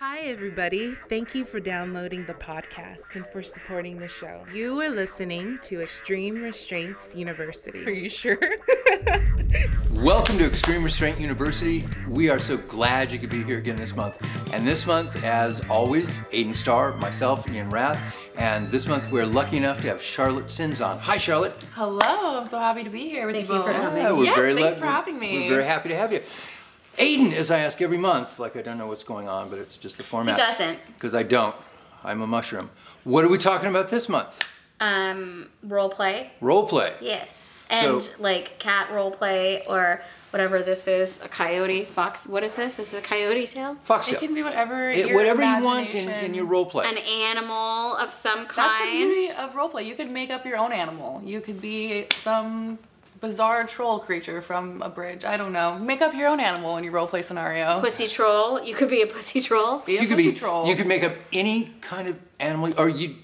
[0.00, 0.94] Hi, everybody.
[1.10, 4.44] Thank you for downloading the podcast and for supporting the show.
[4.52, 7.84] You are listening to Extreme Restraints University.
[7.84, 8.38] Are you sure?
[9.92, 11.86] Welcome to Extreme Restraint University.
[12.08, 14.26] We are so glad you could be here again this month.
[14.54, 19.58] And this month, as always, Aiden Starr, myself, Ian Rath, and this month we're lucky
[19.58, 20.98] enough to have Charlotte Sins on.
[21.00, 21.62] Hi, Charlotte.
[21.74, 23.76] Hello, I'm so happy to be here with Thank you you for both.
[23.82, 24.18] having Yeah, me.
[24.18, 25.40] we're yes, very thanks lu- for having me.
[25.42, 26.22] We're very happy to have you.
[26.98, 29.78] Aiden, as I ask every month, like I don't know what's going on, but it's
[29.78, 30.36] just the He format.
[30.36, 30.78] doesn't.
[30.94, 31.54] Because I don't.
[32.04, 32.70] I'm a mushroom.
[33.04, 34.42] What are we talking about this month?
[34.80, 36.30] Um, role play.
[36.40, 36.94] Role play.
[37.00, 37.44] Yes.
[37.70, 40.00] And So- like cat role play or
[40.30, 42.26] whatever this is, a coyote, fox.
[42.26, 42.76] What is this?
[42.76, 43.76] This is a coyote tail?
[43.82, 44.16] Foxtail.
[44.16, 46.88] It can be whatever It- your whatever you want in, in your role play.
[46.88, 48.70] An animal of some kind.
[48.70, 49.10] That's the kind.
[49.10, 49.84] beauty of role play.
[49.84, 51.22] You could make up your own animal.
[51.24, 52.78] You could be some
[53.20, 55.24] bizarre troll creature from a bridge.
[55.24, 55.78] I don't know.
[55.78, 57.78] Make up your own animal in your roleplay scenario.
[57.80, 58.62] pussy troll.
[58.62, 59.80] You could be a pussy troll.
[59.80, 60.66] Be a you could be troll.
[60.66, 63.16] you could make up any kind of animal or you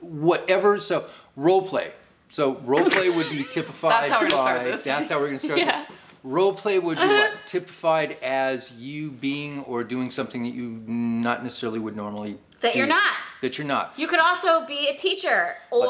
[0.00, 1.92] whatever so role play
[2.28, 4.82] so role play would be typified That's how we're by start this.
[4.84, 5.84] that's how we're going to start Yeah.
[5.88, 10.82] this role play would be what typified as you being or doing something that you
[10.86, 13.12] not necessarily would normally That you're not.
[13.42, 15.80] That you're not You could also be a teacher or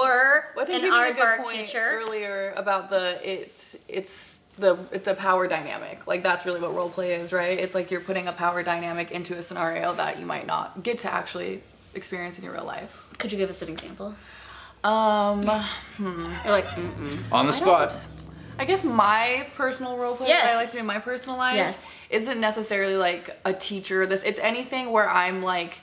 [0.57, 1.91] Well, I think an you made a good aardvark point teacher.
[2.03, 6.07] earlier about the it it's the it's the power dynamic.
[6.07, 7.59] Like that's really what role play is, right?
[7.59, 10.99] It's like you're putting a power dynamic into a scenario that you might not get
[11.01, 11.63] to actually
[11.95, 12.91] experience in your real life.
[13.19, 14.15] Could you give us an example?
[14.85, 15.43] Um,
[15.99, 17.17] You're like, mm-mm.
[17.31, 17.95] on the spot
[18.59, 20.47] I guess my personal role play Yes.
[20.49, 21.87] that I like to do in my personal life Yes.
[22.11, 24.07] isn't necessarily like a teacher.
[24.07, 25.79] This it's anything where I'm like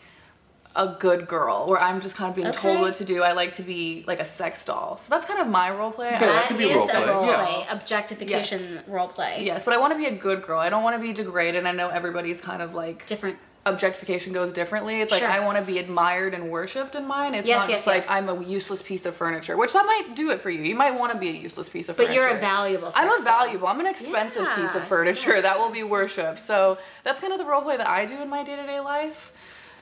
[0.76, 3.24] a good girl, where I'm just kind of being told what to do.
[3.24, 4.98] I like to be like a sex doll.
[4.98, 6.08] So that's kind of my role play.
[6.16, 7.46] Okay, I that That could be is role a play, role yeah.
[7.46, 7.66] play.
[7.70, 8.84] Objectification Yes.
[8.88, 9.44] role play.
[9.44, 10.60] Yes, but I want to be a good girl.
[10.60, 11.66] I don't want to be degraded.
[11.66, 13.38] I know everybody's kind of like Different.
[13.66, 15.02] objectification goes differently.
[15.02, 15.30] It's like Sure.
[15.30, 17.34] I want to be admired and worshipped in mine.
[17.34, 18.12] It's Yes, not yes, just like yes.
[18.12, 20.62] I'm a useless piece of furniture, which that might do it for you.
[20.62, 22.22] You might want to be a useless piece of But furniture.
[22.22, 23.68] But you're a valuable I'm a valuable.
[23.68, 26.40] I'm an expensive piece of furniture that will be worshipped.
[26.42, 28.80] So that's kind of the role play that I do in my day to day
[28.80, 29.34] life.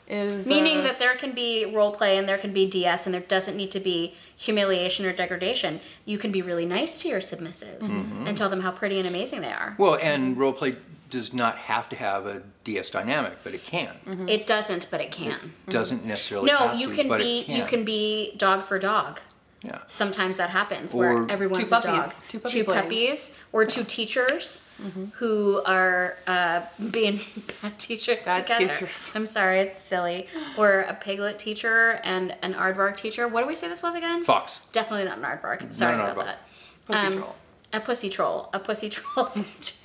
[0.07, 3.13] Is Meaning uh, that there can be role play and there can be DS and
[3.13, 5.81] there doesn't need to be humiliation or degradation.
[6.05, 8.27] You can be really nice to your submissive Mm-hmm.
[8.27, 9.75] and tell them how pretty and amazing they are.
[9.77, 10.75] well and role play
[11.09, 14.27] does not have to have a ds dynamic but it can Mm-hmm.
[14.29, 15.39] It doesn't, but it can.
[15.67, 18.63] It doesn't necessarily No, have you to, can but be it you can be dog
[18.63, 19.19] for dog.
[19.63, 21.83] Yeah Sometimes that happens Or- where everyone's Two a dog.
[21.83, 22.21] puppies.
[22.29, 22.81] Two puppy plays.
[22.81, 24.67] puppies or two teachers
[25.13, 27.19] who are uh, being
[27.61, 28.67] bad teachers Bad together.
[28.67, 29.11] teachers.
[29.15, 30.27] I'm sorry, it's silly.
[30.57, 33.27] Or a piglet teacher and an aardvark teacher.
[33.27, 34.23] What do we say this was again?
[34.23, 35.73] fox Definitely not an aardvark.
[35.73, 36.25] Sorry an about aardvark.
[36.25, 36.39] that.
[36.85, 37.35] pussy um, troll.
[37.73, 38.49] A pussy troll.
[38.53, 39.75] A pussy troll teacher.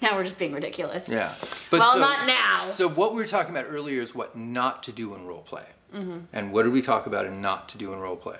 [0.00, 1.08] now we're just being ridiculous.
[1.08, 1.32] yeah
[1.70, 2.70] but well, so, not now.
[2.70, 5.64] So what we were talking about earlier is what not to do in role play.
[5.94, 6.18] Mm-hmm.
[6.32, 8.36] And what did we talk about in not to do in role play?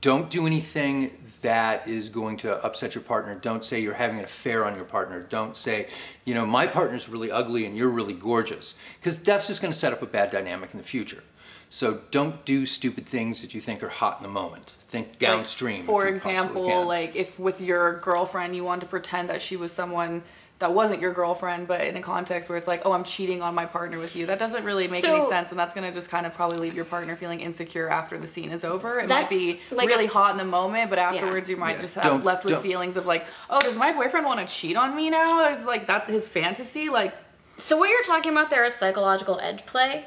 [0.00, 1.10] Don't do anything
[1.42, 3.34] that is going to upset your partner.
[3.36, 5.22] Don't say you're having an affair on your partner.
[5.22, 5.86] Don't say,
[6.24, 8.74] you know, my partner's really ugly and you're really gorgeous.
[8.98, 11.22] Because that's just going to set up a bad dynamic in the future.
[11.70, 14.74] So don't do stupid things that you think are hot in the moment.
[14.88, 15.80] Think downstream.
[15.80, 19.72] if for example, like if with your girlfriend you want to pretend that she was
[19.72, 20.22] someone
[20.58, 23.54] that wasn't your girlfriend, but in a context where it's like, oh, I'm cheating on
[23.54, 24.24] my partner with you.
[24.24, 26.86] That doesn't really make any sense, and that's gonna just kind of probably leave your
[26.86, 29.00] partner feeling insecure after the scene is over.
[29.00, 31.82] It might be like really a- hot in the moment, but afterwards you might Yeah,
[31.82, 34.46] just have don't- left with don't- feelings of like, oh, does my boyfriend want to
[34.54, 35.46] cheat on me now?
[35.52, 36.88] Is like that his fantasy?
[36.88, 37.14] Like,
[37.58, 40.04] So what you're talking about there is psychological edge play.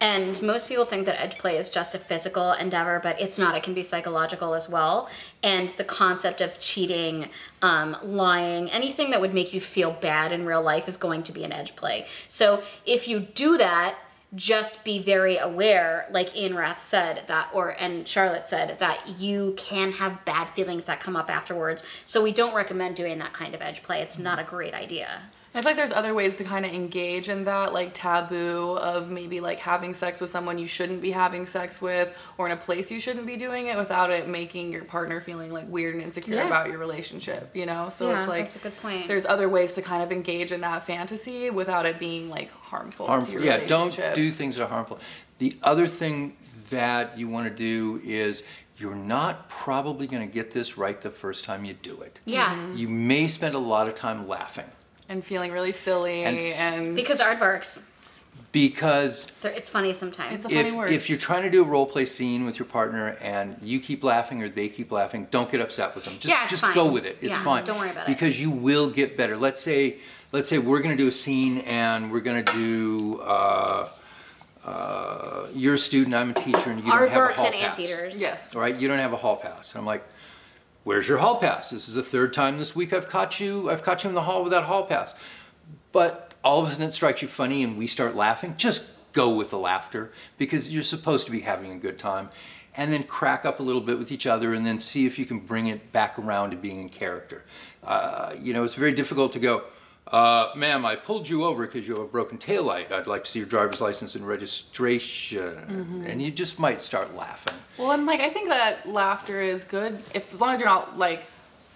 [0.00, 3.54] And most people think that edge play is just a physical endeavor, but it's not.
[3.54, 5.10] It can be psychological as well.
[5.42, 7.28] And the concept of cheating,
[7.60, 11.32] um, lying, anything that would make you feel bad in real life is going to
[11.32, 12.06] be an edge play.
[12.28, 13.96] So if you do that,
[14.34, 19.54] just be very aware, like Ian Rath said that, or and Charlotte said that you
[19.56, 21.82] can have bad feelings that come up afterwards.
[22.04, 24.02] So we don't recommend doing that kind of edge play.
[24.02, 25.22] It's not a great idea.
[25.52, 29.10] I feel like there's other ways to kind of engage in that, like taboo of
[29.10, 32.56] maybe like having sex with someone you shouldn't be having sex with, or in a
[32.56, 36.04] place you shouldn't be doing it without it making your partner feeling like weird and
[36.04, 36.46] insecure Yeah.
[36.46, 37.90] about your relationship, you know?
[37.90, 39.08] So Yeah, it's like that's a good point.
[39.08, 43.06] There's other ways to kind of engage in that fantasy without it being like harmful.
[43.06, 43.34] to harmful.
[43.34, 45.00] your Yeah, don't do things that are harmful.
[45.38, 46.36] The other thing
[46.68, 48.44] that you want to do is
[48.76, 52.20] you're not probably going to get this right the first time you do it.
[52.24, 52.72] Yeah.
[52.72, 54.66] You may spend a lot of time laughing
[55.10, 57.84] and feeling really silly And and, f- Because aardvarks,
[58.52, 60.44] because they're, it's funny sometimes.
[60.44, 60.92] It's a funny if, word.
[60.92, 64.02] if you're trying to do a role play scene with your partner and you keep
[64.02, 66.14] laughing or they keep laughing, don't get upset with them.
[66.14, 66.74] Just Yeah, it's just fine.
[66.74, 67.16] go with it.
[67.20, 67.64] It's Yeah, fine.
[67.64, 68.12] don't worry about it.
[68.12, 69.36] because you will get better.
[69.36, 69.98] Let's say
[70.32, 73.88] let's say we're going to do a scene and we're going to do uh,
[74.64, 77.54] uh, you're a student, I'm a teacher, and you don't have a Aardvarks hall and
[77.54, 77.78] pass.
[77.78, 78.20] anteaters.
[78.20, 78.54] Yes.
[78.54, 79.72] All right, you don't have a hall pass.
[79.72, 80.04] And I'm like,
[80.84, 81.70] where's your hall pass?
[81.70, 83.70] This is the third time this week I've caught you.
[83.70, 85.14] I've caught you in the hall without hall pass.
[85.92, 88.54] But all of a sudden it strikes you funny, and we start laughing.
[88.56, 92.30] Just go with the laughter because you're supposed to be having a good time.
[92.76, 95.26] And then crack up a little bit with each other, and then see if you
[95.26, 97.44] can bring it back around to being in character.
[97.82, 99.64] Uh, you know, it's very difficult to go.
[100.10, 102.90] Uh, ma'am, I pulled you over because you have a broken taillight.
[102.90, 106.04] I'd like to see your driver's license and registration.
[106.06, 107.54] And you just might start laughing.
[107.78, 110.98] Well, and like I think that laughter is good if as long as you're not
[110.98, 111.22] like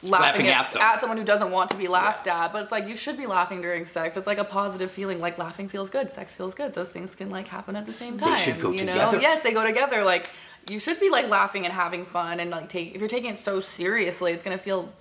[0.03, 2.53] laughing, Laughing at at, someone who doesn't want to be laughed at.
[2.53, 4.17] But it's like you should be laughing during sex.
[4.17, 5.21] It's like a positive feeling.
[5.21, 6.75] Like laughing feels good, sex feels good.
[6.75, 8.33] Those things can like happen at the same time.
[8.33, 9.17] They should go you together.
[9.17, 9.23] know?
[9.23, 10.05] Yes, they go together.
[10.05, 10.31] Like
[10.69, 13.39] you should be like laughing and having fun and like take if you're taking it
[13.39, 14.93] so seriously, it's gonna feel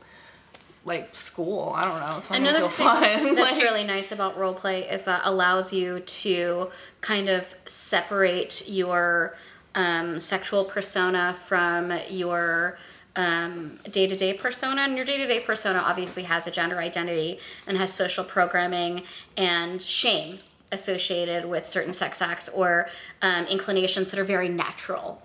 [0.85, 1.71] like school.
[1.75, 2.17] I don't know.
[2.17, 3.35] It's not Another feel fun.
[3.35, 6.69] that's Like- really nice about role play is that allows you to
[7.01, 9.35] kind of separate your
[9.75, 12.77] um, sexual persona from your
[13.15, 18.23] um, day-to-day persona and your day-to-day persona obviously has a gender identity and has social
[18.23, 19.03] programming
[19.37, 20.39] and shame
[20.71, 22.87] associated with certain sex acts or
[23.21, 25.21] um, inclinations that are very natural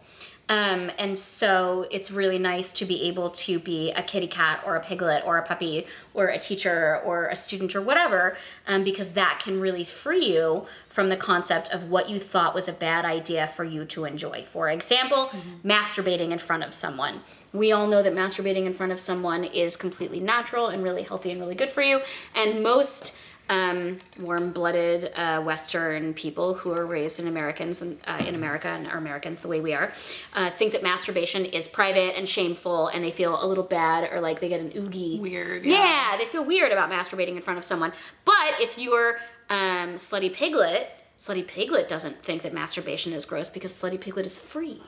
[0.48, 4.76] um, and so it's really nice to be able to be a kitty cat or
[4.76, 8.36] a piglet or a puppy or a teacher or a student or whatever,
[8.66, 12.66] um, because that can really free you from the concept of what you thought was
[12.66, 14.42] a bad idea for you to enjoy.
[14.44, 15.30] For example,
[15.64, 17.20] masturbating in front of someone.
[17.52, 21.30] We all know that masturbating in front of someone is completely natural and really healthy
[21.30, 22.00] and really good for you.
[22.34, 23.16] And most
[23.48, 28.86] um, warm-blooded uh, Western people who are raised in Americans and uh, in America and
[28.86, 29.92] are Americans the way we are,
[30.34, 34.20] uh, think that masturbation is private and shameful, and they feel a little bad or
[34.20, 35.18] like they get an oogie.
[35.20, 36.12] Weird, Yeah.
[36.12, 36.16] yeah.
[36.18, 37.92] they feel weird about masturbating in front of someone.
[38.24, 39.16] But if you're
[39.50, 40.90] um, slutty piglet.
[41.18, 44.80] Slutty Piglet doesn't think that masturbation is gross because Slutty Piglet is free.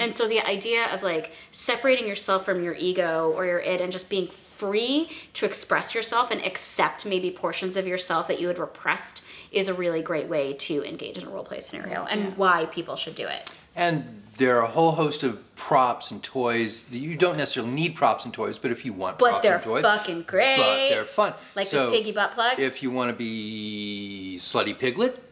[0.00, 3.92] And so the idea of like separating yourself from your ego or your id and
[3.92, 4.26] just being
[4.60, 9.22] free to express yourself and accept maybe portions of yourself that you had repressed
[9.52, 12.94] is a really great way to engage in a role play scenario and why people
[12.94, 13.50] should do it.
[13.74, 16.84] And there are a whole host of props and toys.
[16.90, 19.64] You don't necessarily need props and toys, but if you want But props they're and
[19.64, 20.56] toys, fucking great.
[20.58, 21.34] but they're fun.
[21.56, 22.58] Like so this piggy butt plug.
[22.58, 25.22] If you want to be slutty piglet,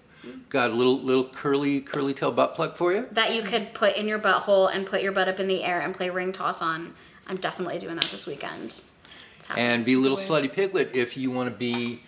[0.48, 3.06] got a little little curly curly tail butt plug for you.
[3.12, 5.80] that you could put in your butthole and put your butt up in the air
[5.80, 6.94] and play ring toss on.
[7.26, 8.82] I'm definitely doing that this weekend.
[9.38, 9.66] It's happening.
[9.66, 12.02] And be little slutty piglet if you want to be.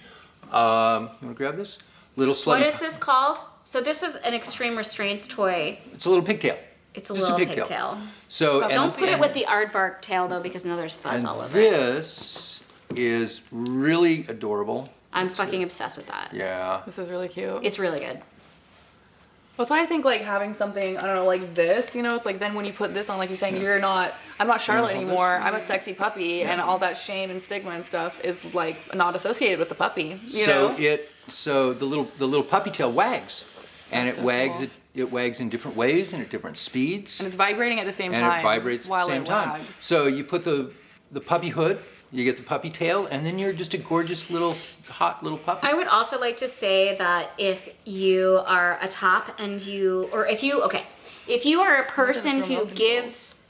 [0.53, 1.79] Um, you want to grab this?
[2.17, 2.59] Little slutty.
[2.59, 3.38] what is this called?
[3.65, 5.79] So this is an extreme restraints toy.
[5.93, 6.59] It's a little pigtail.
[6.93, 7.65] It's a Just little pigtail.
[7.67, 7.99] pigtail.
[8.29, 11.29] So and- Don't put it with the aardvark tail though, because now there's fuzz And
[11.31, 11.71] all over it.
[11.71, 12.62] this
[12.97, 14.88] is really adorable.
[15.12, 16.31] I'm fucking obsessed with that.
[16.32, 16.82] Yeah.
[16.87, 17.61] This is really cute.
[17.62, 18.21] It's really good.
[19.60, 22.24] That's why I think like having something I don't know like this, you know, it's
[22.24, 24.14] like then when you put this on, like you're saying, you're not.
[24.38, 25.38] I'm not Charlotte anymore.
[25.38, 29.14] I'm a sexy puppy, and all that shame and stigma and stuff is like not
[29.14, 30.18] associated with the puppy.
[30.28, 30.76] You so know.
[30.78, 33.44] it so the little the little puppy tail wags,
[33.92, 34.62] and That's it so wags cool.
[34.64, 37.92] it it wags in different ways and at different speeds, and it's vibrating at the
[37.92, 38.40] same and time.
[38.40, 39.50] it vibrates at the same time.
[39.50, 39.76] wags.
[39.76, 40.72] So you put the
[41.12, 41.78] the puppy hood,
[42.12, 44.54] you get the puppy tail, and then you're just a gorgeous little
[44.88, 45.66] hot little puppy.
[45.66, 50.26] I would also like to say that if you are a top and you, or
[50.26, 50.84] if you, okay,
[51.29, 52.76] if you are a person remote who control.
[52.76, 53.40] gives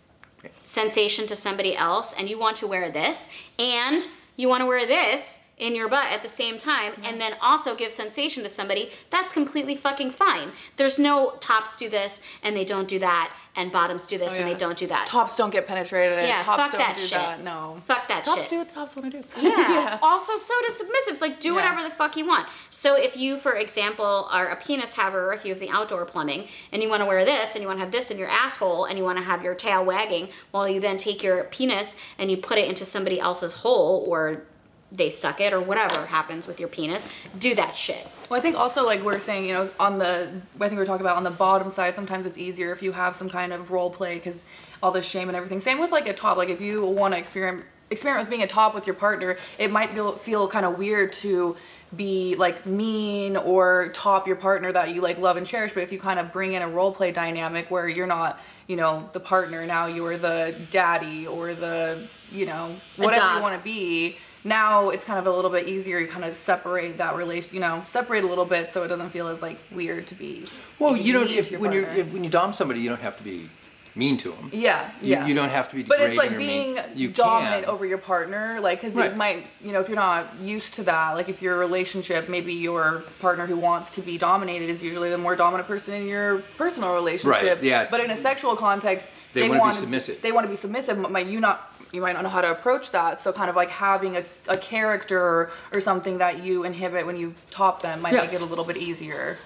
[0.62, 4.87] sensation to somebody else and you want to wear this and you want to wear
[4.87, 8.90] this in your butt at the same time and then also give sensation to somebody,
[9.11, 10.52] that's completely fucking fine.
[10.76, 14.43] There's no tops do this and they don't do that and bottoms do this Oh,
[14.43, 15.07] and they don't do that.
[15.09, 16.19] Tops don't get penetrated.
[16.19, 17.11] Yeah, tops fuck don't that do shit.
[17.12, 17.43] that.
[17.43, 17.83] No.
[17.87, 18.43] Fuck that Tops shit.
[18.43, 19.25] Tops do what the tops want to do.
[19.50, 19.99] Yeah.
[20.02, 21.21] Also, so do submissives.
[21.21, 21.55] Like, do Yeah.
[21.57, 22.47] whatever the fuck you want.
[22.71, 26.05] So, if you, for example, are a penis haver, or if you have the outdoor
[26.07, 28.29] plumbing, and you want to wear this, and you want to have this in your
[28.29, 31.97] asshole, and you want to have your tail wagging, while you then take your penis
[32.19, 34.45] and you put it into somebody else's hole, or
[34.93, 38.07] they suck it, or whatever happens with your penis, do that shit.
[38.29, 40.87] Well, I think also like we're saying, you know, on the I think we are
[40.87, 41.95] talking about on the bottom side.
[41.95, 44.45] Sometimes it's easier if you have some kind of role play because
[44.83, 45.61] all the shame and everything.
[45.61, 46.37] Same with like a top.
[46.37, 49.71] Like if you want to experiment experiment with being a top with your partner, it
[49.71, 51.57] might feel feel kind of weird to
[51.97, 55.73] be like mean or top your partner that you like love and cherish.
[55.75, 58.77] But if you kind of bring in a role play dynamic where you're not, you
[58.77, 63.59] know, the partner now, you are the daddy or the, you know, whatever you want
[63.59, 67.15] to be now it's kind of a little bit easier you kind of separate that
[67.17, 70.15] relation you know separate a little bit so it doesn't feel as like weird to
[70.15, 70.45] be
[70.79, 73.23] well, you don't if to when if, when you dom somebody, you don't have to
[73.23, 73.49] be
[73.97, 74.49] mean to them.
[74.53, 75.27] Yeah, You, yeah.
[75.27, 76.85] you don't have to be But it's like being mean.
[76.95, 77.75] You dominant can.
[77.75, 79.11] over your partner, like, because Right.
[79.11, 82.55] it might, you know, if you're not used to that, like, if your relationship, maybe
[82.55, 86.39] your partner who wants to be dominated is usually the more dominant person in your
[86.57, 87.57] personal relationship.
[87.57, 87.63] Right.
[87.65, 87.89] yeah.
[87.91, 90.23] But in a sexual context, They they, wanna be submissive.
[90.23, 91.01] They want to be submissive.
[91.03, 91.70] but Might you not?
[91.93, 93.21] You might not know how to approach that.
[93.21, 97.35] So kind of like having a, a character or something that you inhibit when you
[97.51, 98.23] top them might Yeah.
[98.23, 99.37] make it a little bit easier.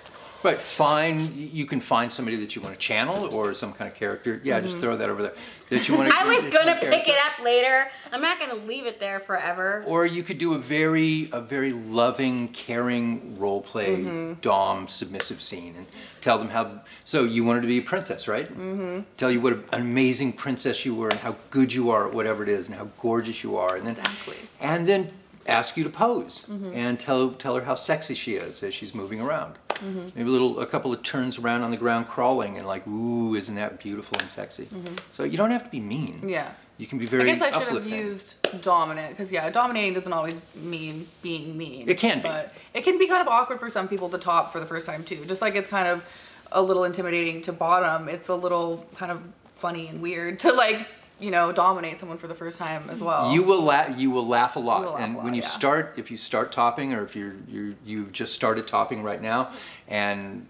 [0.45, 3.99] Right, find, you can find somebody that you want to channel or some kind of
[3.99, 4.41] character.
[4.45, 4.67] Yeah, Mm-hmm.
[4.67, 5.33] just throw that over there.
[5.71, 6.15] That you want to.
[6.21, 7.87] I was gonna pick it up later.
[8.13, 9.83] I'm not gonna leave it there forever.
[9.87, 14.35] Or you could do a very, a very loving, caring role play, Mm-hmm.
[14.43, 15.87] dom submissive scene, and
[16.21, 16.83] tell them how.
[17.05, 18.47] So you wanted to be a princess, right?
[18.49, 19.01] Mm-hmm.
[19.17, 22.43] Tell you what an amazing princess you were, and how good you are at whatever
[22.43, 24.37] it is, and how gorgeous you are, and then Exactly.
[24.61, 25.11] and then
[25.47, 26.73] ask you to pose Mm-hmm.
[26.75, 29.55] and tell tell her how sexy she is as she's moving around.
[29.85, 30.19] Mm-hmm.
[30.19, 33.35] Maybe a little, a couple of turns around on the ground, crawling, and like, ooh,
[33.35, 34.69] isn't that beautiful and sexy?
[35.13, 36.15] So you don't have to be mean.
[36.15, 36.29] Mm-hmm.
[36.29, 36.51] Yeah.
[36.79, 37.31] You can be very.
[37.31, 41.89] I guess I should have used dominant because yeah, dominating doesn't always mean being mean.
[41.89, 42.29] It can be.
[42.29, 44.85] but it can be kind of awkward for some people to top for the first
[44.85, 45.25] time too.
[45.27, 46.09] Just like it's kind of
[46.51, 49.23] a little intimidating to bottom, it's a little kind of
[49.57, 50.89] funny and weird to like
[51.21, 53.33] you know dominate someone for the first time as well.
[53.33, 53.97] You will laugh.
[53.99, 55.49] You will laugh a lot, laugh and a lot, when you yeah.
[55.49, 59.51] start, if you start topping, or if you're you you've just started topping right now,
[59.89, 60.47] and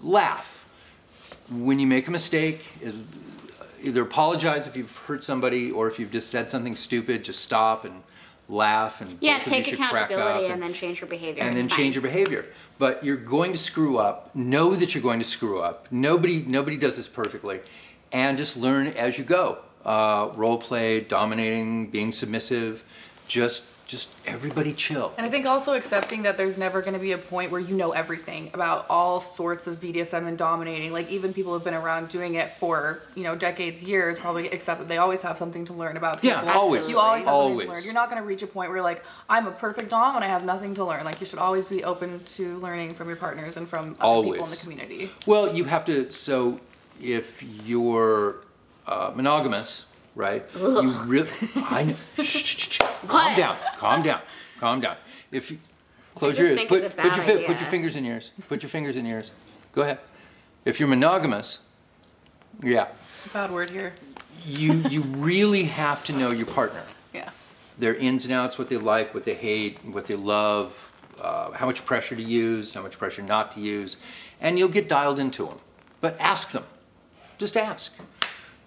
[0.00, 0.64] laugh
[1.50, 2.64] when you make a mistake.
[2.80, 3.06] Is
[3.82, 7.84] either apologize if you've hurt somebody, or if you've just said something stupid, just stop
[7.84, 8.02] and
[8.48, 11.08] laugh and Yeah, both of you take should crack accountability up and then change your
[11.08, 11.42] behavior.
[11.42, 11.78] and It's then fine.
[11.78, 12.44] change your behavior.
[12.78, 14.34] But you're going to screw up.
[14.34, 15.86] Know that you're going to screw up.
[15.90, 17.60] Nobody nobody does this perfectly,
[18.12, 19.58] and just learn as you go.
[19.84, 22.84] Uh, role play, dominating, being submissive.
[23.28, 25.12] Just just everybody chill.
[25.18, 27.74] And I think also accepting that there's never going to be a point where you
[27.74, 30.92] know everything about all sorts of BDSM and dominating.
[30.92, 34.80] Like even people who've been around doing it for you know decades, years, probably accept
[34.80, 36.42] that they always have something to learn about people.
[36.42, 36.88] Yeah, always.
[36.88, 37.84] You always have something to learn.
[37.84, 40.24] You're not going to reach a point where you're like, I'm a perfect dom and
[40.24, 41.04] I have nothing to learn.
[41.04, 44.32] Like you should always be open to learning from your partners and from other people
[44.32, 44.62] in the Always.
[44.62, 45.10] community.
[45.26, 46.10] Well, you have to.
[46.10, 46.60] So
[46.98, 48.36] if you're
[48.86, 50.44] uh, monogamous, right?
[50.56, 51.28] You really.
[51.56, 51.94] I know.
[52.22, 52.78] Shh, shh, shh, shh.
[53.06, 53.56] Calm down.
[53.76, 54.20] Calm down.
[54.58, 54.96] Calm down.
[55.30, 55.58] If you
[56.14, 58.30] close your ears, put, put your bad fi- put your fingers in your ears.
[58.48, 59.32] Put your fingers in your ears.
[59.72, 59.98] Go ahead.
[60.64, 61.58] If you're monogamous,
[62.62, 62.88] yeah,
[63.32, 63.94] Bad word here.
[64.44, 66.82] you you really have to know your partner.
[67.12, 67.30] Yeah.
[67.78, 70.76] Their ins and outs, what they like, what they hate, what they love,
[71.20, 73.96] uh, how much pressure to use, how much pressure not to use,
[74.40, 75.58] and you'll get dialed into them.
[76.00, 76.64] But ask them.
[77.38, 77.92] Just ask.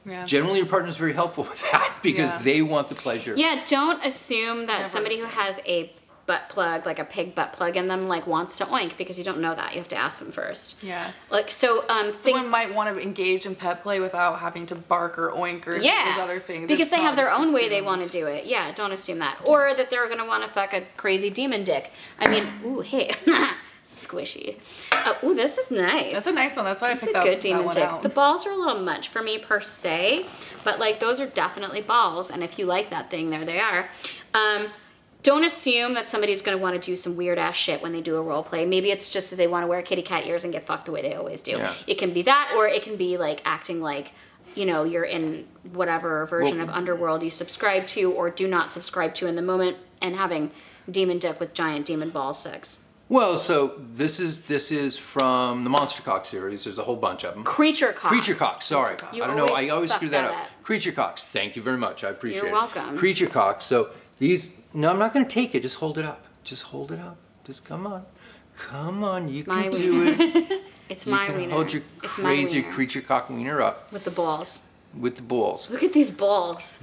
[0.05, 0.25] Yeah.
[0.25, 2.41] Generally, your partner's very helpful with that because Yeah.
[2.43, 3.33] they want the pleasure.
[3.35, 4.89] Yeah, don't assume that Never.
[4.89, 5.91] somebody who has a
[6.27, 9.23] butt plug, like a pig butt plug in them, like wants to oink because you
[9.23, 9.73] don't know that.
[9.73, 10.81] You have to ask them first.
[10.83, 11.11] Yeah.
[11.29, 12.35] Like so, um, think.
[12.35, 15.75] Someone might want to engage in pet play without having to bark or oink or
[15.77, 16.67] yeah, those other things.
[16.67, 18.45] because It's they have their just own way they want to do it.
[18.45, 21.91] Yeah, don't assume that, or that they're gonna want to fuck a crazy demon dick.
[22.19, 23.11] I mean, ooh, hey,
[23.85, 24.57] squishy.
[24.91, 26.13] Uh, ooh, this is nice.
[26.13, 26.65] That's a nice one.
[26.65, 27.83] That's why I It's a picked that, good that demon one dick.
[27.83, 28.01] out.
[28.01, 30.25] The balls are a little much for me per se,
[30.63, 32.29] but like those are definitely balls.
[32.31, 33.87] And if you like that thing, there they are.
[34.33, 34.67] Um,
[35.23, 38.01] don't assume that somebody's going to want to do some weird ass shit when they
[38.01, 38.65] do a role play.
[38.65, 40.91] Maybe it's just that they want to wear kitty cat ears and get fucked the
[40.91, 41.53] way they always do.
[41.53, 41.73] Yeah.
[41.87, 44.13] It can be that, or it can be like acting like,
[44.53, 48.71] you know, you're in whatever version Well- of Underworld you subscribe to or do not
[48.71, 50.51] subscribe to in the moment, and having
[50.91, 52.81] demon dick with giant demon ball sex.
[53.07, 56.63] Well, so this is this is from the Monster Cock series.
[56.63, 57.43] There's a whole bunch of them.
[57.43, 58.11] Creature cock.
[58.11, 58.95] Creature Cocks, sorry.
[58.95, 59.13] Cock.
[59.13, 60.41] I don't know, I always screw that, that up.
[60.41, 60.63] up.
[60.63, 62.45] Creature Cocks, thank you very much, I appreciate it.
[62.45, 62.97] You're welcome.
[62.97, 66.25] Creature Cocks, so these, no, I'm not gonna take it, just hold it up.
[66.43, 68.05] Just hold it up, just come on.
[68.57, 70.61] Come on, you My can do it.
[70.87, 71.53] It's You my can wiener.
[71.53, 72.61] hold your it's crazy.
[72.61, 74.63] Creature Cock wiener up with the balls.
[74.95, 75.67] with the balls.
[75.71, 76.79] Look at these balls.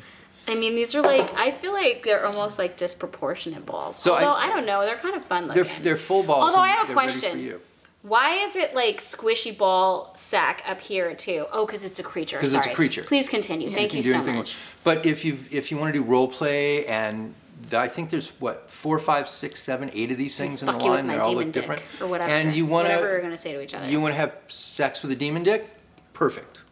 [0.49, 3.97] I mean, these are like I feel like they're almost like disproportionate balls.
[3.97, 5.83] So I- Although I, don't know, they're kind of fun They're, looking.
[5.83, 7.33] they're full balls Although I have a question.
[7.33, 7.61] for you.
[8.03, 11.47] Why is it like squishy ball sack up here too?
[11.53, 12.37] Oh, because it's a creature.
[12.37, 13.05] Because it's a creature.
[13.05, 13.71] Please continue.
[13.71, 14.35] Thank can you so anything.
[14.37, 14.57] much.
[14.83, 17.33] But if you if you want to do role play and
[17.73, 21.07] I think there's what four, five, six, seven, eight of these things in the line.
[21.07, 21.81] They all look different.
[22.01, 22.29] or whatever.
[22.29, 23.89] And you want whatever we're to gonna say to each other.
[23.89, 25.69] you want to have sex with a demon dick?
[26.13, 26.65] Perfect.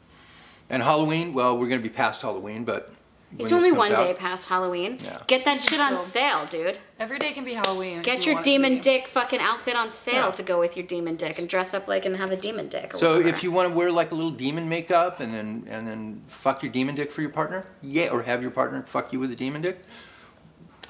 [0.68, 1.32] And Halloween?
[1.32, 2.92] Well, we're going to be past Halloween, but
[3.38, 4.98] it's only one out- day past Halloween.
[5.04, 5.18] Yeah.
[5.26, 6.78] Get that shit on sale, dude.
[6.98, 8.02] Every day can be Halloween.
[8.02, 8.80] Get you your want demon be.
[8.80, 10.30] dick fucking outfit on sale Yeah.
[10.32, 12.94] to go with your demon dick and dress up like and have a demon dick.
[12.94, 13.28] Or So whatever.
[13.28, 16.62] if you want to wear like a little demon makeup and then and then fuck
[16.62, 19.36] your demon dick for your partner, yeah, or have your partner fuck you with a
[19.36, 19.84] demon dick.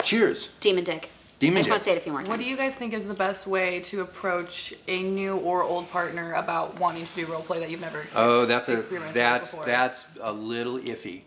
[0.02, 0.49] Cheers.
[0.61, 1.11] demon dick.
[1.38, 2.28] Demon I just want to say it a few more times.
[2.28, 5.90] What do you guys think is the best way to approach a new or old
[5.90, 8.16] partner about wanting to do role play that you've never experienced?
[8.16, 11.23] Oh, that's a experimented that's that's a little iffy.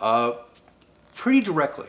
[0.00, 0.32] Uh,
[1.14, 1.86] pretty directly,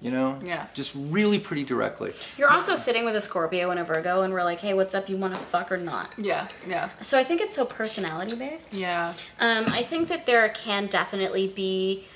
[0.00, 0.38] you know.
[0.44, 0.66] Yeah.
[0.74, 2.12] Just really pretty directly.
[2.36, 5.08] You're also sitting with a Scorpio and a Virgo, and we're like, hey, what's up?
[5.08, 6.14] You want to fuck or not?
[6.18, 8.74] Yeah, yeah, So I think it's so personality based.
[8.74, 9.14] yeah.
[9.38, 12.10] Um, I think that there can definitely be pe-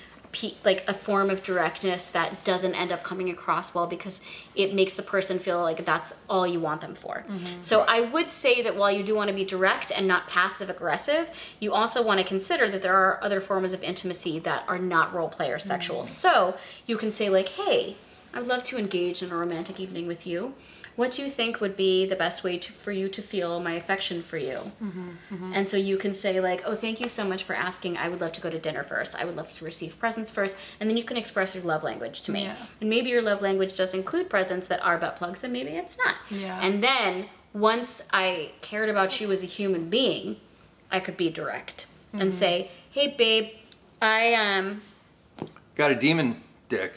[0.64, 4.21] like a form of directness that doesn't end up coming across well because
[4.55, 7.25] it makes the person feel like that's all you want them for.
[7.28, 7.61] Mm-hmm.
[7.61, 10.71] So I would say that while you do want to be direct and not passive
[10.71, 14.78] aggressive, you also want to consider that there are other forms of intimacy that are
[14.78, 16.00] not role play or sexual.
[16.00, 16.12] Mm-hmm.
[16.12, 17.97] So you can say like, "Hey,
[18.37, 20.55] I would love to engage in a romantic evening with you.
[20.97, 23.73] What do you think would be the best way to, for you to feel my
[23.75, 24.59] affection for you?
[25.55, 27.97] And so you can say like, "Oh, thank you so much for asking.
[27.99, 29.15] I would love to go to dinner first.
[29.15, 32.23] I would love to receive presents first, and then you can express your love language
[32.23, 32.45] to me.
[32.45, 32.57] Yeah.
[32.81, 35.99] And maybe your love language does include presents that are butt plugs, but maybe it's
[35.99, 36.17] not.
[36.31, 36.59] Yeah.
[36.61, 40.37] And then once I cared about you as a human being,
[40.91, 42.21] I could be direct Mm-hmm.
[42.21, 43.50] and say, "Hey, babe,
[44.00, 44.81] I um,
[45.75, 46.93] Got a demon dick.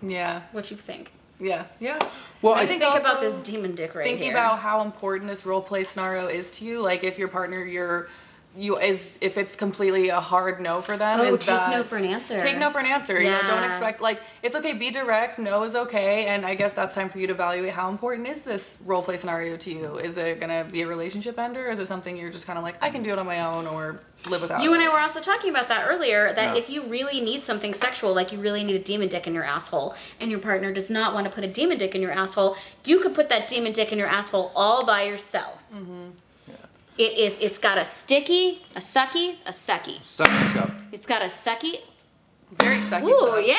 [0.00, 1.10] Yeah, what you think?
[1.42, 1.98] Yeah, yeah.
[2.40, 4.32] Well, I I think Think about this demon dick right thinking here.
[4.32, 6.80] about how important this role play scenario is to you.
[6.80, 8.08] Like if your partner, you're
[8.54, 11.20] you is if it's completely a hard no for them.
[11.20, 12.38] Oh, is take no for an answer.
[12.38, 13.20] Take no for an answer.
[13.20, 14.74] You know, don't expect like it's okay.
[14.74, 15.38] Be direct.
[15.38, 16.26] No is okay.
[16.26, 19.16] And I guess that's time for you to evaluate how important is this role play
[19.16, 19.96] scenario to you.
[19.96, 21.70] Is it gonna be a relationship ender?
[21.70, 23.66] Is it something you're just kind of like I can do it on my own
[23.66, 24.62] or live without?
[24.62, 24.74] You it?
[24.74, 26.34] and I were also talking about that earlier.
[26.34, 26.60] That Yeah.
[26.60, 29.44] if you really need something sexual, like you really need a demon dick in your
[29.44, 32.56] asshole, and your partner does not want to put a demon dick in your asshole,
[32.84, 35.64] you could put that demon dick in your asshole all by yourself.
[35.74, 36.10] Mm-hmm.
[36.98, 37.38] It is.
[37.40, 40.02] It's got a sticky, a sucky, a sucky.
[40.02, 40.70] Suck it up.
[40.92, 41.76] It's got a sucky.
[42.58, 43.04] very sucky.
[43.04, 43.44] Ooh, stuff.
[43.46, 43.56] yeah.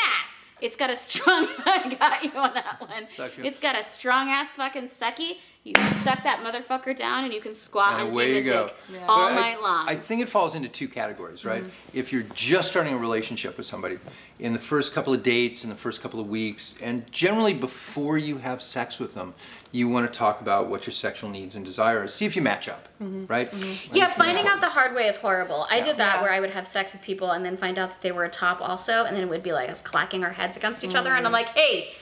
[0.61, 1.47] It's got a strong.
[1.65, 3.03] I got you on that one.
[3.05, 3.43] Suck you.
[3.43, 5.37] It's got a strong ass fucking sucky.
[5.65, 8.65] You suck that motherfucker down, and you can squat And on away you go.
[8.67, 9.05] dick Yeah.
[9.07, 9.87] all But I- night long.
[9.87, 11.61] I think it falls into two categories, right?
[11.63, 11.97] Mm-hmm.
[11.97, 13.97] If you're just starting a relationship with somebody,
[14.39, 18.17] in the first couple of dates, in the first couple of weeks, and generally before
[18.17, 19.33] you have sex with them,
[19.71, 22.13] you want to talk about what your sexual needs and desires.
[22.13, 23.27] See if you match up, mm-hmm.
[23.27, 23.49] right?
[23.49, 23.95] Mm-hmm.
[23.95, 25.65] Yeah, finding out the hard way is horrible.
[25.71, 26.21] I did that Yeah.
[26.23, 28.29] where I would have sex with people and then find out that they were a
[28.29, 31.13] top also, and then it would be like us clacking our heads against each other,
[31.15, 31.93] and I'm like, hey,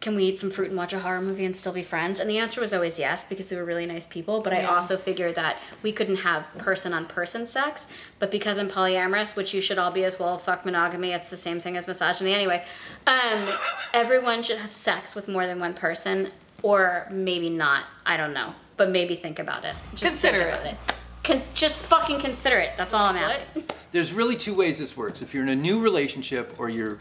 [0.00, 2.20] can we eat some fruit and watch a horror movie and still be friends?
[2.20, 4.40] And the answer was always yes because they were really nice people.
[4.40, 7.88] But I also figured that we couldn't have person on person sex.
[8.20, 11.36] But because I'm polyamorous, which you should all be as well, fuck monogamy, it's the
[11.36, 12.64] same thing as misogyny anyway.
[13.08, 13.48] Um,
[13.92, 16.30] everyone should have sex with more than one person,
[16.62, 17.84] or maybe not.
[18.06, 19.74] I don't know, but maybe think about it.
[19.94, 20.54] Just Consider think it.
[20.54, 20.76] about it.
[21.24, 22.70] Con- just fucking consider it.
[22.76, 23.64] That's all I'm asking.
[23.90, 25.22] There's really two ways this works.
[25.22, 26.98] If you're in a new relationship or you're,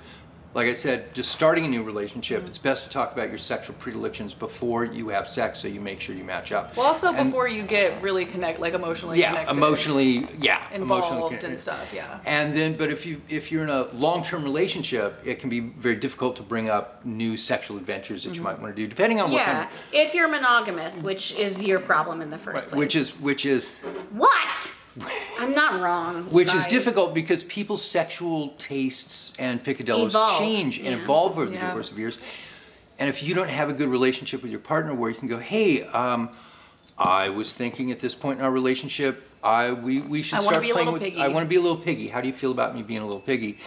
[0.54, 2.48] like I said, just starting a new relationship, Mm-hmm.
[2.50, 6.00] it's best to talk about your sexual predilections before you have sex so you make
[6.02, 6.76] sure you match up.
[6.76, 11.12] Well, also And- before you get really connect, like emotionally yeah, connected, emotionally, yeah, involved
[11.12, 11.92] emotionally and stuff.
[11.94, 12.20] Yeah.
[12.26, 15.96] And then, but if you if you're in a long-term relationship, it can be very
[15.96, 19.32] difficult to bring up new sexual adventures that you might want to do, depending on
[19.32, 22.80] what Yeah, kind if you're monogamous, which is your problem in the first of, place.
[22.80, 23.76] which is which is
[24.12, 24.74] what?
[25.40, 26.24] I'm not wrong.
[26.32, 31.04] which is difficult because people's sexual tastes and picadillos Evolve, change and yeah.
[31.04, 31.72] evolve over the Yeah.
[31.72, 32.18] course of years.
[33.00, 35.38] And if you don't have a good relationship with your partner, where you can go,
[35.38, 36.30] hey, um,
[36.98, 40.64] I was thinking at this point in our relationship, I we, we should I start
[40.64, 41.04] playing with.
[41.04, 42.08] piggy." I want to be a little piggy.
[42.08, 43.58] How do you feel about me being a little piggy?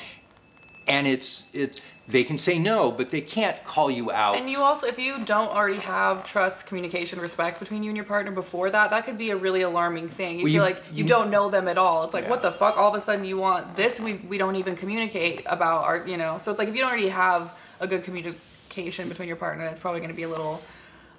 [0.86, 1.80] And it's it.
[2.08, 4.34] They can say no, but they can't call you out.
[4.36, 8.04] And you also, if you don't already have trust, communication, respect between you and your
[8.06, 10.38] partner before that, that could be a really alarming thing.
[10.38, 12.02] You Well, feel you- like you, you- don't know them at all.
[12.04, 12.76] It's like, what the fuck?
[12.76, 14.00] All of a sudden you want this?
[14.00, 16.38] We, we don't even communicate about our, you know.
[16.42, 19.78] So it's like if you don't already have a good communication between your partner, it's
[19.78, 20.60] probably going to be a little,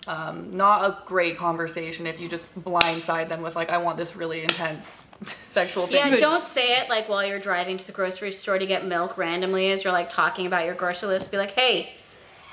[0.07, 4.13] um, not a great conversation if you just blindside them with like, I want this
[4.17, 5.05] really intense
[5.43, 5.95] sexual thing.
[5.95, 9.17] Yeah, don't say it like while you're driving to the grocery store to get milk
[9.17, 11.31] randomly as you're like talking about your grocery list.
[11.31, 11.93] Be like, hey,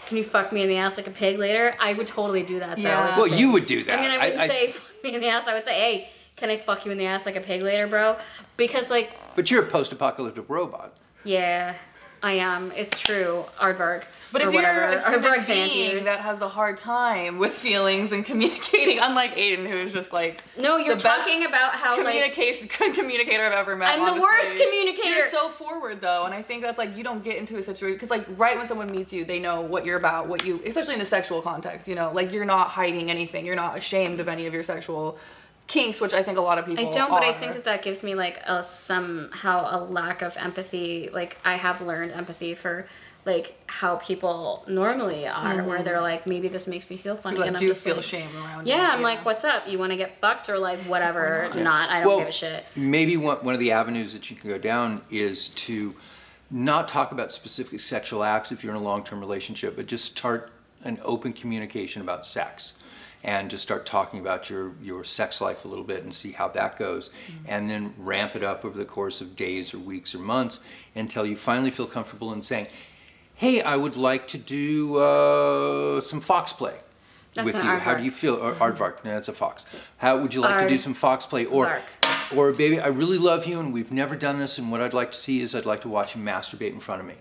[0.07, 1.74] can you fuck me in the ass like a pig later?
[1.81, 2.83] I would totally do that though.
[2.83, 3.11] Yeah.
[3.11, 3.98] as well, you would do that.
[3.98, 5.46] I mean, I wouldn't say fuck me in the ass.
[5.48, 7.87] I would say, hey, can I fuck you in the ass like a pig later,
[7.87, 8.16] bro?
[8.57, 10.96] Because like, but you're a post-apocalyptic robot.
[11.24, 11.74] yeah,
[12.22, 12.72] I am.
[12.72, 14.04] It's true, Aardvark.
[14.31, 14.83] But if you're whatever.
[14.83, 19.77] a human being that has a hard time with feelings and communicating, unlike Aiden, who
[19.77, 23.99] is just like No, you're talking about how like communication good communicator I've ever met.
[23.99, 25.09] I'm the worst communicator.
[25.09, 27.95] You're so forward though, and I think that's like you don't get into a situation
[27.95, 30.95] because like right when someone meets you, they know what you're about, what you, especially
[30.95, 31.88] in a sexual context.
[31.88, 33.47] You know, like you're not hiding anything.
[33.47, 35.19] You're not ashamed of any of your sexual
[35.69, 36.87] kinks, which I think a lot of people.
[36.87, 40.37] I don't, but I think that that gives me like a somehow a lack of
[40.37, 41.09] empathy.
[41.12, 42.87] Like I have learned empathy for
[43.24, 45.85] like how people normally are, where mm-hmm.
[45.85, 48.22] they're like, maybe this makes me feel funny People that enough do to feel sleep.
[48.22, 48.72] shame around you.
[48.72, 49.68] Yeah, I'm like, what's up?
[49.68, 51.50] You want to get fucked or like whatever?
[51.54, 52.64] Not, I don't Well, give a shit.
[52.74, 55.94] Maybe one, one of the avenues that you can go down is to
[56.50, 60.50] not talk about specific sexual acts if you're in a long-term relationship, but just start
[60.85, 62.74] an open communication about sex.
[63.24, 66.46] And just start talking about your, your sex life a little bit and see how
[66.50, 67.09] that goes.
[67.09, 67.44] Mm-hmm.
[67.48, 70.61] And then ramp it up over the course of days or weeks or months
[70.94, 72.68] until you finally feel comfortable in saying,
[73.38, 76.74] hey, I would like to do uh, some fox play
[77.35, 77.70] That's with you.
[77.70, 78.35] How do you feel?
[78.35, 79.64] Or aardvark, no, that's a fox.
[79.98, 81.44] How would you like to do some fox play?
[81.44, 81.79] Or,
[82.35, 85.12] or baby, I really love you and we've never done this and what I'd like
[85.12, 87.14] to see is I'd like to watch you masturbate in front of me.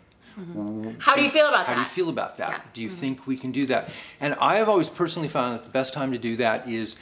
[0.99, 1.73] How do you feel about How that?
[1.73, 2.49] How do you feel about that?
[2.49, 2.61] Yeah.
[2.73, 3.89] Do you think we can do that?
[4.19, 6.95] And I have always personally found that the best time to do that is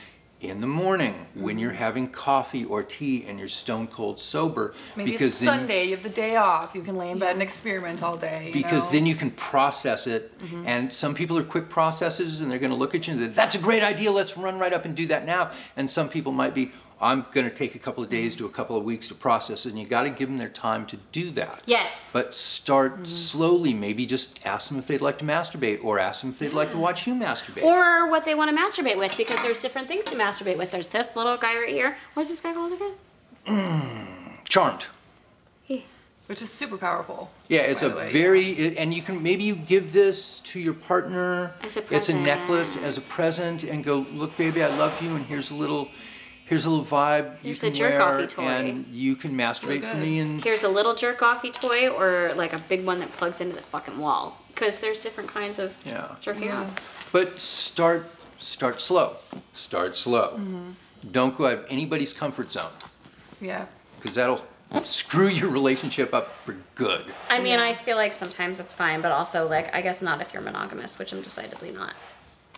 [0.49, 1.43] in the morning mm-hmm.
[1.43, 4.73] when you're having coffee or tea and you're stone cold sober.
[4.95, 7.41] Maybe because it's Sunday, you have the day off, you can lay in bed and
[7.41, 8.49] experiment all day.
[8.53, 8.91] because know?
[8.93, 10.67] then you can process it mm-hmm.
[10.67, 13.27] and some people are quick processors and they're going to look at you and say
[13.27, 16.31] that's a great idea let's run right up and do that now and some people
[16.31, 19.07] might be i'm going to take a couple of days to a couple of weeks
[19.07, 22.11] to process and you got to give them their time to do that Yes.
[22.13, 23.05] but start mm-hmm.
[23.05, 26.53] slowly maybe just ask them if they'd like to masturbate or ask them if they'd
[26.53, 26.81] like to mm-hmm.
[26.81, 30.15] watch you masturbate or what they want to masturbate with, because there's different things to
[30.15, 30.71] masturbate with.
[30.71, 31.95] There's this little guy right here.
[32.13, 32.93] What's this guy called again?
[33.47, 34.87] Mm, charmed
[36.27, 37.29] which is super powerful.
[37.47, 41.51] Yeah, it's a way, very, and you can, maybe you give this to your partner.
[41.61, 41.91] As a present.
[41.91, 45.51] It's a necklace as a present and go, look, baby, I love you, and here's
[45.51, 45.87] a little,
[46.45, 48.43] here's a little vibe you Here's a can jerk-offy wear, toy.
[48.43, 52.53] and you can masturbate for me, and Here's a little jerk offy toy, or like
[52.53, 54.39] a big one that plugs into the fucking wall.
[54.49, 56.15] Because there's different kinds of Yeah.
[56.21, 57.09] jerking off.
[57.11, 58.05] but start,
[58.39, 59.17] start slow,
[59.53, 60.29] start slow.
[60.37, 60.71] Mm-hmm.
[61.11, 62.71] Don't go out of anybody's comfort zone,
[63.41, 63.65] Yeah.
[63.99, 64.43] because that'll
[64.83, 67.05] screw your relationship up for good.
[67.29, 70.33] I mean, I feel like sometimes it's fine, but also like I guess not if
[70.33, 71.93] you're monogamous, which I'm decidedly not.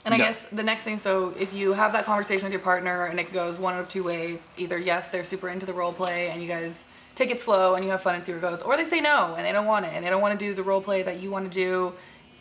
[0.07, 0.23] And I No.
[0.23, 3.33] guess the next thing, so if you have that conversation with your partner and it
[3.33, 6.47] goes one of two ways, either yes, they're super into the role play and you
[6.47, 8.85] guys take it slow and you have fun and see where it goes, or they
[8.85, 10.79] say no and they don't want it and they don't want to do the role
[10.81, 11.91] play that you want to do.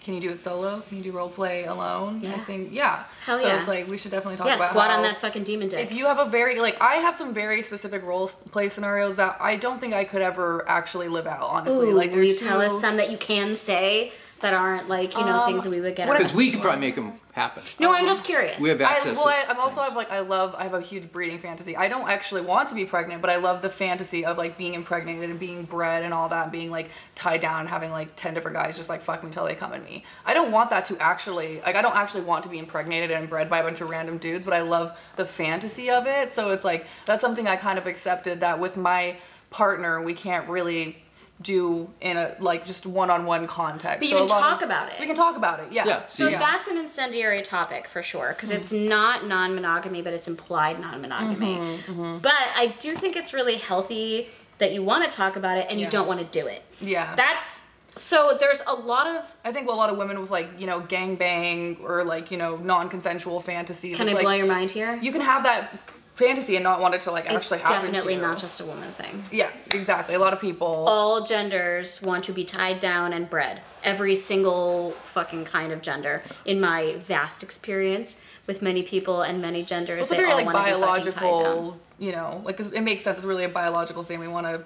[0.04, 0.80] Can you do it solo?
[0.88, 2.24] Can you do role play alone?
[2.24, 3.02] I think yeah.
[3.24, 3.58] Hell so yeah.
[3.58, 4.50] it's like we should definitely talk about.
[4.50, 5.80] Yeah, about squat how on that fucking demon dick.
[5.80, 9.36] if you have a very like I have some very specific role play scenarios that
[9.40, 11.42] I don't think I could ever actually live out.
[11.50, 14.88] Honestly, Ooh, like will they're you tell us some that you can say that aren't
[14.88, 16.06] like you know Um, things that we would get?
[16.06, 17.62] what out if- Because we could probably make them happen.
[17.78, 18.58] No, I'm just curious.
[18.58, 19.14] We have I, access.
[19.14, 21.76] well, to I, I'm also have like I love I have a huge breeding fantasy.
[21.76, 24.72] I don't actually want to be pregnant, but I love the fantasy of like being
[24.72, 28.16] impregnated and being bred and all that, and being like tied down and having like
[28.16, 30.02] ten different guys just like fuck me till they come in me.
[30.24, 33.28] I don't want that to actually like I don't actually want to be impregnated and
[33.28, 36.32] bred by a bunch of random dudes, but I love the fantasy of it.
[36.32, 39.16] So it's like that's something I kind of accepted that with my
[39.50, 40.96] partner we can't really
[41.42, 44.00] do in a like just one-on-one context.
[44.00, 44.98] But you So can talk of- about it.
[45.00, 45.70] We can talk about it.
[45.70, 45.84] Yeah.
[45.86, 48.88] Yeah, So see- that's an incendiary topic for sure, because it's Mm-hmm.
[48.88, 51.56] not non-monogamy, but it's implied non-monogamy.
[51.56, 55.66] Mm-hmm, But I do think it's really healthy that you want to talk about it
[55.68, 56.62] and you don't want to do it.
[56.80, 57.14] Yeah.
[57.14, 57.62] That's
[57.96, 58.36] so.
[58.40, 59.34] There's a lot of.
[59.44, 62.38] I think a lot of women with like you know gang bang or like you
[62.38, 63.96] know non-consensual fantasies.
[63.98, 64.94] Can I it's blow your mind here?
[64.96, 65.72] You can have that
[66.16, 68.26] fantasy and not want it to like it's actually happen definitely to you.
[68.26, 69.22] not just a woman thing.
[69.30, 70.14] Yeah, exactly.
[70.14, 70.66] A lot of people.
[70.66, 73.60] All genders want to be tied down and bred.
[73.84, 76.22] Every single fucking kind of gender.
[76.46, 80.46] In my vast experience with many people and many genders, it's they very all like
[80.46, 81.80] want to be fucking tied down.
[81.98, 83.18] You know, like it makes sense.
[83.18, 84.18] It's really a biological thing.
[84.20, 84.62] We want to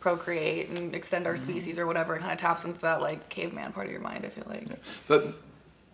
[0.00, 1.50] procreate and extend our Mm-hmm.
[1.50, 2.16] species or whatever.
[2.16, 4.24] It kind of taps into that like caveman part of your mind.
[4.24, 4.66] I feel like.
[5.08, 5.34] But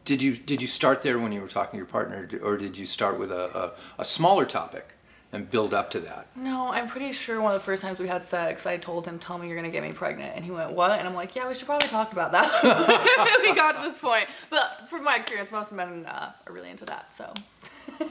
[0.07, 2.79] did you did you start there when you were talking to your partner, or did
[2.79, 4.95] you start with a, a, a smaller topic
[5.33, 6.29] and build up to that?
[6.37, 9.19] No, I'm pretty sure one of the first times we had sex, I told him,
[9.19, 11.49] "Tell me you're gonna get me pregnant," and he went, "What?" And I'm like, "Yeah,
[11.49, 12.63] we should probably talk about that."
[13.43, 16.85] we got to this point, but from my experience, most men uh, are really into
[16.87, 17.15] that.
[17.15, 17.35] So,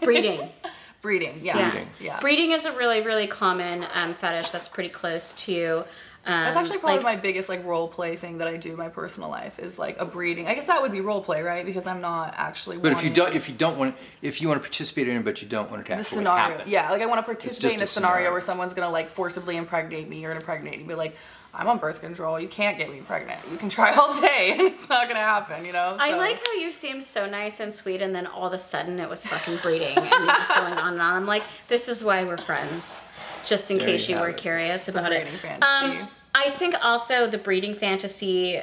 [0.04, 0.50] Breeding.
[1.02, 1.72] breeding, yeah, Yeah.
[1.72, 1.90] Breeding.
[2.02, 2.20] yeah.
[2.20, 5.86] Breeding is a really, really common um, fetish that's pretty close to.
[6.28, 8.78] Um, That's actually probably like, my biggest like role play thing that I do in
[8.78, 10.48] my personal life is like a breeding.
[10.48, 11.64] I guess that would be role play, right?
[11.64, 12.78] Because I'm not actually.
[12.78, 15.24] But if you don't if you don't want if you want to participate in it,
[15.24, 17.24] but you don't want it to the actually scenario, happen, yeah, like I want to
[17.24, 18.32] participate in a a scenario, scenario.
[18.32, 21.16] where someone's gonna like forcibly impregnate me or impregnate me, but like.
[21.58, 22.38] I'm on birth control.
[22.38, 23.40] You can't get me pregnant.
[23.50, 25.64] You can try all day, and it's not gonna happen.
[25.64, 25.96] You know.
[25.98, 28.60] I So- like how you seemed so nice and sweet, and then all of a
[28.60, 31.14] sudden it was fucking breeding, and you're just going on and on.
[31.16, 33.06] I'm like, this is why we're friends,
[33.46, 34.38] just in There case you you were it.
[34.38, 35.24] curious about it.
[35.24, 36.00] breeding fantasy.
[36.02, 38.62] Um, I think also the breeding fantasy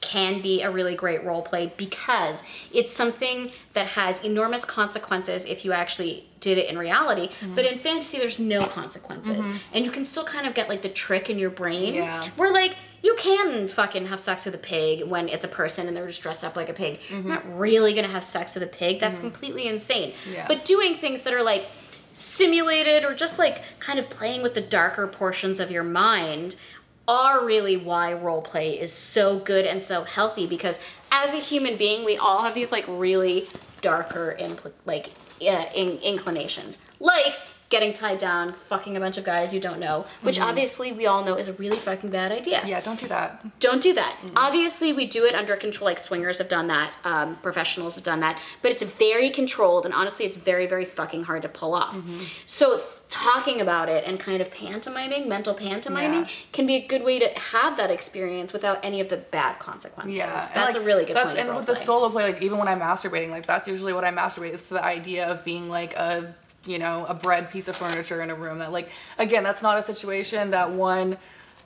[0.00, 5.64] can be a really great role play because it's something that has enormous consequences if
[5.64, 7.28] you actually did it in reality.
[7.28, 7.54] Mm-hmm.
[7.54, 10.88] But in fantasy, there's no consequences, and you can still kind of get like the
[10.88, 12.24] trick in your brain Yeah.
[12.34, 15.96] where like you can fucking have sex with a pig when it's a person and
[15.96, 16.98] they're just dressed up like a pig.
[17.08, 17.14] Mm-hmm.
[17.28, 18.98] You're not really gonna have sex with a pig.
[18.98, 20.14] That's completely insane.
[20.28, 20.46] Yeah.
[20.48, 21.68] But doing things that are like
[22.12, 26.56] simulated or just like kind of playing with the darker portions of your mind
[27.08, 30.78] are really why role play is so good and so healthy because
[31.10, 33.48] as a human being we all have these like really
[33.80, 34.36] darker
[34.84, 35.10] like
[35.42, 36.78] uh, in- inclinations.
[37.00, 37.36] Like
[37.72, 41.24] getting tied down fucking a bunch of guys you don't know which obviously we all
[41.24, 43.28] know is a really fucking bad idea Yeah, don't do that.
[43.66, 44.12] don't do that.
[44.36, 45.86] Obviously, we do it under control.
[45.86, 49.94] Like swingers have done that, um, professionals have done that, but it's very controlled, and
[49.94, 51.96] honestly, it's very, very fucking hard to pull off.
[52.46, 56.28] So, talking about it and kind of pantomiming, mental pantomiming, Yeah.
[56.52, 60.16] can be a good way to have that experience without any of the bad consequences.
[60.16, 61.40] Yeah, that's like, a really good that's, point.
[61.40, 64.10] And with the solo play, like even when I'm masturbating, like that's usually what I
[64.10, 67.76] masturbate is to the idea of being like a you know a bred piece of
[67.76, 68.58] furniture in a room.
[68.58, 71.18] That like again, that's not a situation that one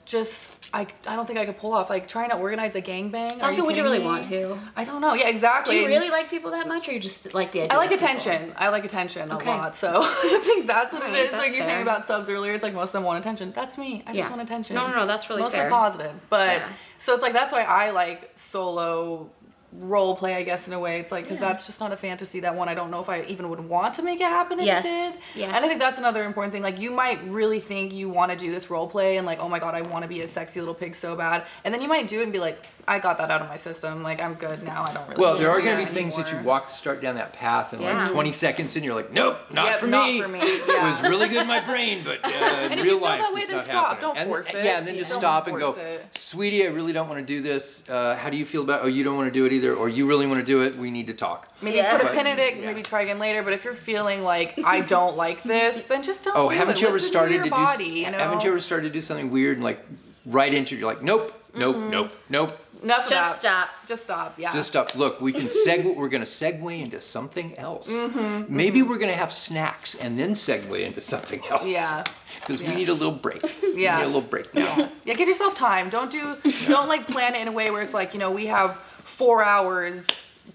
[0.05, 3.41] just I, I don't think I could pull off like trying to organize a gangbang.
[3.43, 4.05] Also, would you really me?
[4.05, 4.57] want to?
[4.75, 5.13] I don't know.
[5.13, 5.75] Yeah, exactly.
[5.75, 7.73] Do you really like people that much, or you just like the idea?
[7.73, 8.05] I like of people?
[8.07, 8.53] attention.
[8.57, 9.51] I like attention Okay.
[9.51, 9.75] a lot.
[9.75, 11.33] So I think that's what Alright, it is.
[11.33, 13.51] Like you're saying about subs earlier, it's like most of them want attention.
[13.53, 14.03] That's me.
[14.07, 14.21] I Yeah.
[14.21, 14.75] just want attention.
[14.75, 15.69] No, no, no, that's really Mostly fair.
[15.69, 16.21] Most are positive.
[16.29, 16.69] But Yeah.
[16.99, 19.29] so it's like that's why I like solo
[19.73, 20.99] role play, I guess, in a way.
[20.99, 23.23] It's like because that's just not a fantasy that one I don't know if I
[23.23, 24.85] even would want to make it happen if Yes.
[24.85, 25.21] it did.
[25.35, 25.53] Yes.
[25.55, 26.63] And I think that's another important thing.
[26.63, 29.49] Like you might really think you want to do this role play and like, oh
[29.49, 31.43] my god, I want to be a sexy little pig so bad.
[31.65, 33.57] And then you might do it and be like, I got that out of my
[33.57, 34.03] system.
[34.03, 34.85] Like I'm good now.
[34.87, 35.21] I don't really.
[35.21, 36.53] Well, need there to are going to be that things that you anymore.
[36.53, 38.03] walk start down that path, and Yeah.
[38.03, 40.21] like 20 seconds and you're like, nope, not Yep, for not me.
[40.21, 43.33] for me, It was really good in my brain, but uh, in real life, that
[43.33, 43.87] way, it's then not stop.
[43.87, 44.01] happening.
[44.07, 44.63] Don't and, force it.
[44.63, 45.96] Yeah, and then just Don't stop and go, it.
[46.11, 47.87] Sweetie, I really don't want to do this.
[47.89, 48.81] Uh, how do you feel about?
[48.83, 50.75] Oh, you don't want to do it either, or you really want to do it?
[50.75, 51.47] We need to talk.
[51.61, 51.91] Maybe Yeah.
[51.93, 52.65] put a But- pin in it, yeah.
[52.67, 53.43] maybe try again later.
[53.43, 56.35] But if you're feeling like I don't like this, then just don't.
[56.37, 56.81] Oh, do haven't it.
[56.81, 57.99] you ever Listen started to, your to, body, do?
[57.99, 58.17] You know?
[58.17, 59.85] Haven't you ever started to do something weird and like
[60.25, 60.75] right into?
[60.75, 62.59] You're like, nope, nope, nope, nope.
[62.83, 63.35] Enough Just that.
[63.37, 63.69] stop.
[63.87, 64.37] Just stop.
[64.39, 64.51] Yeah.
[64.51, 64.95] Just stop.
[64.95, 65.95] Look, we can segue.
[65.95, 67.91] We're going to segue into something else.
[67.91, 71.67] Mm-hmm, Maybe we're going to have snacks and then segue into something else.
[71.67, 72.03] Yeah.
[72.39, 73.41] Because we need a little break.
[73.77, 73.97] Yeah.
[73.97, 74.89] We need a little break now.
[75.05, 75.13] yeah.
[75.13, 75.89] Give yourself time.
[75.89, 76.35] Don't do.
[76.67, 79.43] Don't like plan it in a way where it's like you know we have four
[79.43, 80.05] hours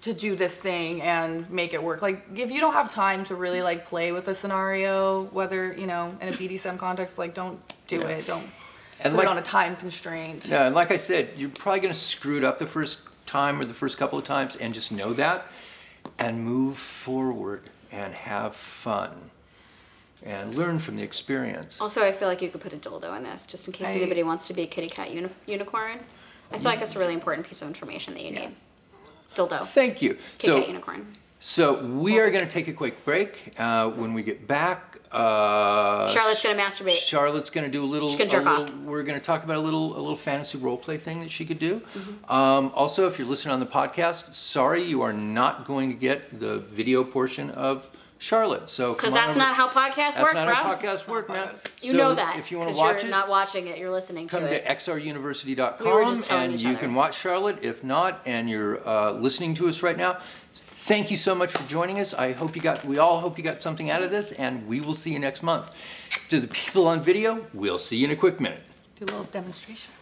[0.01, 2.01] to do this thing and make it work.
[2.01, 5.87] Like if you don't have time to really like play with a scenario, whether you
[5.87, 8.07] know in a BDSM context, like don't do Yeah.
[8.07, 8.25] it.
[8.27, 8.45] Don't
[9.03, 10.45] And put like, it on a time constraint.
[10.47, 13.59] yeah, and like I said, you're probably going to screw it up the first time
[13.59, 15.45] or the first couple of times, and just know that,
[16.19, 19.11] and move forward and have fun,
[20.23, 21.81] and learn from the experience.
[21.81, 23.93] Also, I feel like you could put a dildo in this, just in case I-
[23.93, 25.99] anybody wants to be a kitty cat uni- unicorn.
[26.51, 28.49] I feel like that's a really important piece of information that you need.
[29.35, 29.65] Dildo.
[29.65, 30.13] Thank you.
[30.13, 30.59] Kitty So.
[30.59, 31.07] cat unicorn.
[31.45, 33.53] So we are going to take a quick break.
[33.59, 36.97] Uh, when we get back, uh, Charlotte's gonna masturbate.
[36.97, 38.07] Charlotte's going to do a little.
[38.07, 38.73] She's gonna jerk a little- off.
[38.85, 41.43] We're going to talk about a little a little fantasy role play thing that she
[41.43, 41.81] could do.
[41.81, 42.31] Mm-hmm.
[42.33, 46.39] Um, also, if you're listening on the podcast, sorry you are not going to get
[46.39, 48.69] the video portion of Charlotte.
[48.69, 50.55] So Because come on that's over- not how podcasts that's work, not bro.
[50.55, 51.49] how podcasts work, man.
[51.81, 52.39] You So know that.
[52.39, 54.47] If you want to watch it, you're it, not watching it, you're listening come to
[54.47, 54.79] to it.
[54.79, 56.77] xruniversity.com We and you other.
[56.79, 57.59] can watch Charlotte.
[57.61, 60.19] If not, and you're uh, listening to us right now,
[60.83, 62.13] thank you so much for joining us.
[62.13, 64.81] I hope you got, we all hope you got something out of this, and we
[64.81, 65.73] will see you next month.
[66.27, 68.63] To the people on video, we'll see you in a quick minute.
[68.97, 69.93] Do a little demonstration.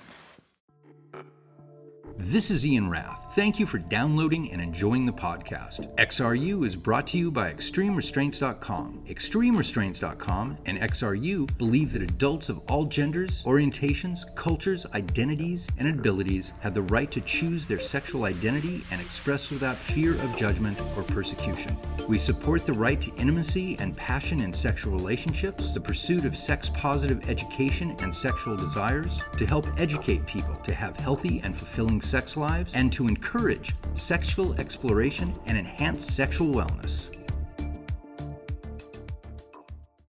[2.23, 3.33] This is Ian Rath.
[3.33, 5.91] Thank you for downloading and enjoying the podcast.
[5.95, 9.05] XRU is brought to you by ExtremeRestraints.com.
[9.07, 16.75] ExtremeRestraints.com and XRU believe that adults of all genders, orientations, cultures, identities, and abilities have
[16.75, 21.75] the right to choose their sexual identity and express without fear of judgment or persecution.
[22.07, 26.69] We support the right to intimacy and passion in sexual relationships, the pursuit of sex
[26.69, 32.35] positive education and sexual desires, to help educate people to have healthy and fulfilling sex
[32.35, 37.20] lives, and to encourage sexual exploration and enhance sexual wellness.